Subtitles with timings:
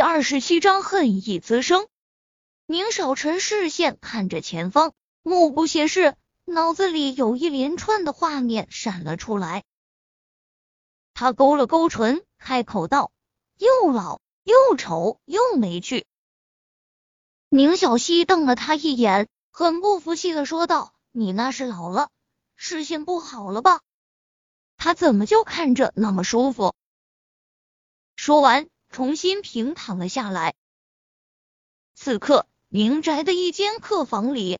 [0.00, 1.86] 第二十七章恨意滋生。
[2.64, 9.62] 宁少臣视线看着前方，目不斜视，脑子里有一连串的画面闪了出来。
[11.12, 13.12] 他勾了勾唇，开口道
[13.60, 16.06] ：“又老又丑又没趣。”
[17.50, 22.08] 宁小溪瞪了他一眼，很不服气的说道：“你那是老了，
[22.56, 23.82] 视线不好了吧？
[24.78, 26.74] 他怎么就看着那么舒服？”
[28.16, 28.66] 说完。
[28.90, 30.54] 重新平躺了下来。
[31.94, 34.58] 此刻，宁宅的一间客房里，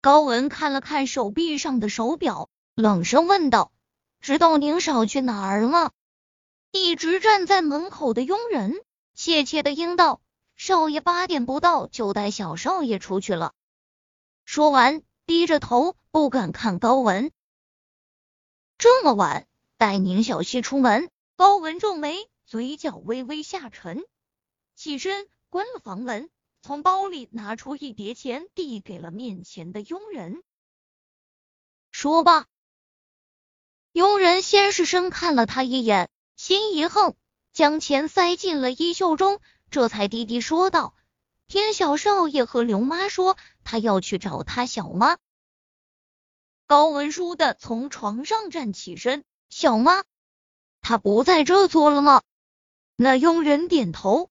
[0.00, 3.72] 高文看了看手臂上的手表，冷声问道
[4.20, 5.90] ：“知道宁少去哪儿了吗？”
[6.70, 10.20] 一直站在门口的佣人怯怯的应道
[10.56, 13.54] ：“少爷八点不到就带小少爷出去了。”
[14.44, 17.32] 说完，低着头不敢看高文。
[18.76, 19.46] 这么晚
[19.78, 22.28] 带宁小溪出门，高文皱眉。
[22.46, 24.04] 嘴角微微下沉，
[24.76, 26.30] 起身关了房门，
[26.62, 30.44] 从包里拿出一叠钱，递给了面前的佣人。
[31.90, 32.46] 说吧。
[33.90, 37.16] 佣人先是深看了他一眼，心一横，
[37.52, 40.94] 将钱塞进了衣袖中，这才低低说道
[41.48, 45.18] ：“天小少爷和刘妈说，他要去找他小妈。”
[46.68, 50.04] 高文书的从床上站起身，小妈，
[50.80, 52.22] 他不在这做了吗？
[52.98, 54.30] 那佣人点头。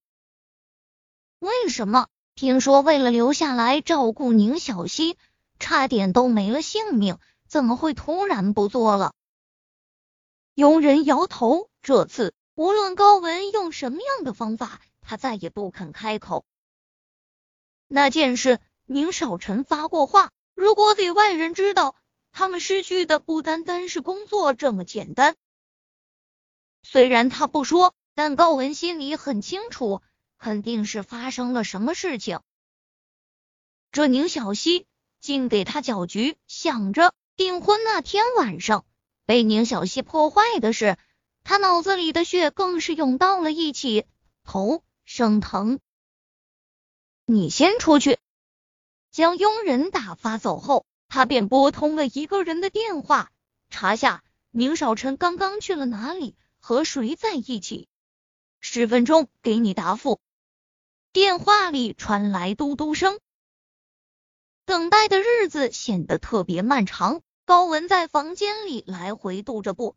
[1.38, 2.08] 为什么？
[2.34, 5.18] 听说为了留下来照顾宁小溪，
[5.60, 9.14] 差点都没了性命，怎么会突然不做了？
[10.56, 16.44] 佣人摇头，这次无论高文用什么样的方法，他再也不肯开口。
[17.88, 21.96] 那件事，宁少臣发过话，如果给外人知道，
[22.32, 25.36] 他们失去的不单单是工作这么简单。
[26.82, 27.94] 虽然他不说。
[28.16, 30.02] 但高文心里很清楚，
[30.38, 32.40] 肯定是发生了什么事情。
[33.92, 34.88] 这宁小溪
[35.20, 38.86] 竟给他搅局，想着订婚那天晚上
[39.26, 40.98] 被宁小溪破坏的事，
[41.44, 44.06] 他脑子里的血更是涌到了一起，
[44.44, 45.80] 头生疼。
[47.26, 48.18] 你先出去。
[49.12, 53.32] 将佣人打发走后，他便拨通了一个人的电话，
[53.70, 57.88] 查下宁少臣刚刚去了哪里，和谁在一起。
[58.68, 60.20] 十分钟给你答复。
[61.14, 63.20] 电话里传来嘟嘟声，
[64.66, 67.22] 等待的日子显得特别漫长。
[67.46, 69.96] 高文在房间里来回踱着步，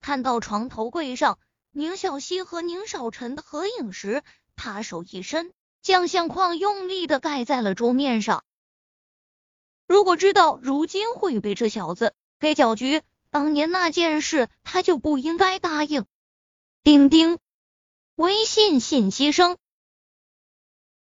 [0.00, 1.40] 看到床头柜上
[1.72, 4.22] 宁小溪和宁少臣的合影时，
[4.54, 5.52] 他手一伸，
[5.82, 8.44] 将相框用力的盖在了桌面上。
[9.88, 16.06] 如果知道如今会被这小子给搅局，当年那件事他就不应该答应。
[16.84, 17.40] 丁丁。
[18.16, 19.58] 微信信息声，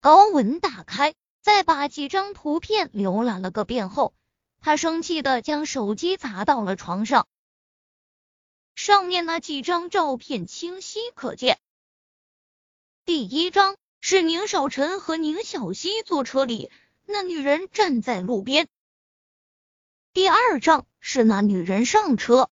[0.01, 4.13] 高文打开，再把几张图片浏览了个遍后，
[4.59, 7.25] 他生气的将手机砸到了床上。
[8.75, 11.59] 上面那几张照片清晰可见。
[13.05, 16.69] 第一张是宁少臣和宁小溪坐车里，
[17.05, 18.67] 那女人站在路边。
[20.11, 22.49] 第二张是那女人上车。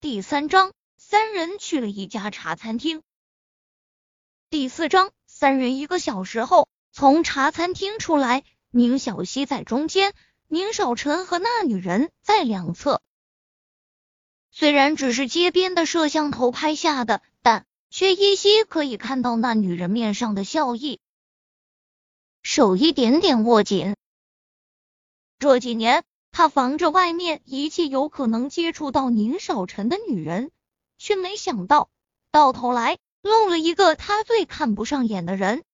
[0.00, 0.74] 第三张。
[0.98, 3.00] 三人去了一家茶餐厅。
[4.58, 10.14] 第四章，三人一个小时后从茶餐厅出来，宁小溪在中间，
[10.48, 13.02] 宁少晨和那女人在两侧。
[14.50, 21.00] 虽然只是街边的摄像头拍下的，但却依稀可以看到那女人面上的笑意，
[22.42, 23.94] 手一点点握紧。
[25.38, 26.02] 这几年，
[26.32, 30.50] 他防着外面一切有可能接触到宁少晨的女人。
[30.96, 31.90] 却没想到，
[32.30, 35.64] 到头来漏了一个他最看不上眼的人。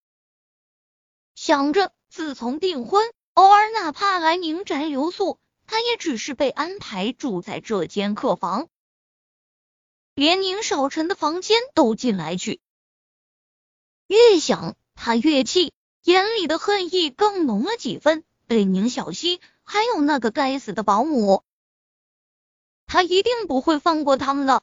[1.34, 8.68] 想着，自从订婚，偶尔哪怕来宁宅留宿，他也只是被安排住在这间客房，
[10.14, 12.60] 连宁少臣的房间都进来去。
[14.06, 15.72] 越想，他越气，
[16.02, 18.24] 眼里的恨意更浓了几分。
[18.46, 21.42] 对宁小溪，还有那个该死的保姆，
[22.86, 24.62] 他一定不会放过他们的。